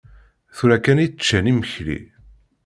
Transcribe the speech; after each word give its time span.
Tura 0.55 0.77
kan 0.83 1.01
i 1.05 1.07
ččan 1.13 1.49
imekli. 1.51 1.99